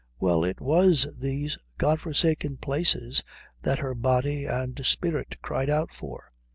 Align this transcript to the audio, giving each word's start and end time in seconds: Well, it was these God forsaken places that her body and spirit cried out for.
Well, 0.19 0.43
it 0.43 0.59
was 0.59 1.15
these 1.15 1.59
God 1.77 2.01
forsaken 2.01 2.57
places 2.57 3.23
that 3.61 3.77
her 3.77 3.93
body 3.93 4.45
and 4.45 4.83
spirit 4.83 5.37
cried 5.43 5.69
out 5.69 5.93
for. 5.93 6.31